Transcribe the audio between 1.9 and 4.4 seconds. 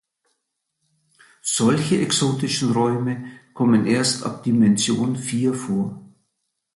exotischen Räume kommen erst